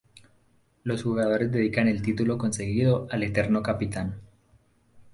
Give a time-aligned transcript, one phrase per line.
[0.83, 4.19] Los jugadores dedican el título conseguido al "Eterno Capitán".